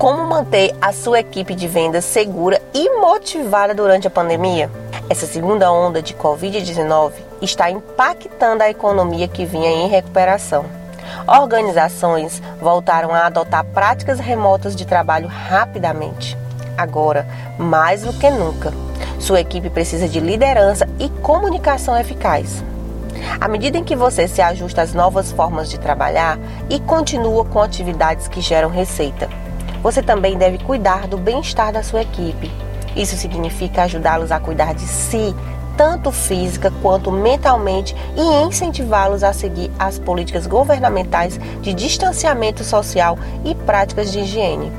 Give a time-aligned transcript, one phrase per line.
[0.00, 4.70] Como manter a sua equipe de vendas segura e motivada durante a pandemia?
[5.10, 10.64] Essa segunda onda de Covid-19 está impactando a economia que vinha em recuperação.
[11.28, 16.34] Organizações voltaram a adotar práticas remotas de trabalho rapidamente.
[16.78, 17.26] Agora,
[17.58, 18.72] mais do que nunca,
[19.18, 22.64] sua equipe precisa de liderança e comunicação eficaz.
[23.38, 26.38] À medida em que você se ajusta às novas formas de trabalhar
[26.70, 29.28] e continua com atividades que geram receita,
[29.82, 32.50] você também deve cuidar do bem-estar da sua equipe.
[32.94, 35.34] Isso significa ajudá-los a cuidar de si,
[35.76, 43.54] tanto física quanto mentalmente, e incentivá-los a seguir as políticas governamentais de distanciamento social e
[43.54, 44.72] práticas de higiene,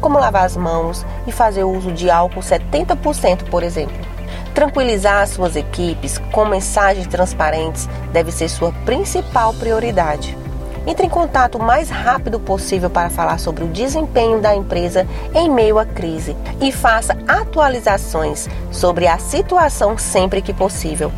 [0.00, 4.12] como lavar as mãos e fazer uso de álcool 70%, por exemplo.
[4.54, 10.41] Tranquilizar as suas equipes com mensagens transparentes deve ser sua principal prioridade.
[10.86, 15.48] Entre em contato o mais rápido possível para falar sobre o desempenho da empresa em
[15.48, 21.12] meio à crise e faça atualizações sobre a situação sempre que possível.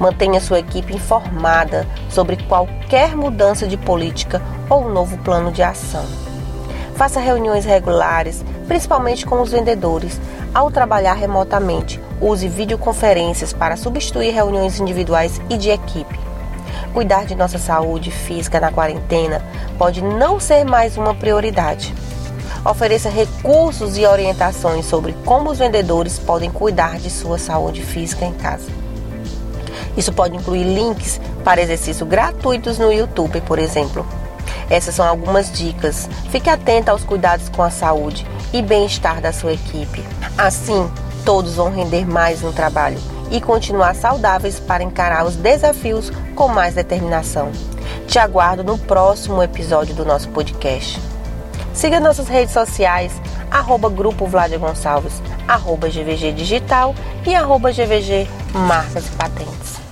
[0.00, 6.04] Mantenha sua equipe informada sobre qualquer mudança de política ou novo plano de ação.
[6.96, 10.18] Faça reuniões regulares, principalmente com os vendedores.
[10.54, 16.23] Ao trabalhar remotamente, use videoconferências para substituir reuniões individuais e de equipe.
[16.92, 19.42] Cuidar de nossa saúde física na quarentena
[19.78, 21.94] pode não ser mais uma prioridade.
[22.64, 28.32] Ofereça recursos e orientações sobre como os vendedores podem cuidar de sua saúde física em
[28.32, 28.70] casa.
[29.96, 34.06] Isso pode incluir links para exercícios gratuitos no YouTube, por exemplo.
[34.70, 36.08] Essas são algumas dicas.
[36.30, 40.04] Fique atenta aos cuidados com a saúde e bem-estar da sua equipe.
[40.38, 40.90] Assim,
[41.24, 42.98] todos vão render mais no trabalho
[43.34, 47.50] e continuar saudáveis para encarar os desafios com mais determinação.
[48.06, 51.00] Te aguardo no próximo episódio do nosso podcast.
[51.72, 53.12] Siga nossas redes sociais,
[53.50, 56.94] arroba Grupo Vladia Gonçalves, arroba GVG Digital
[57.26, 59.83] e arroba GVG Marcas e Patentes.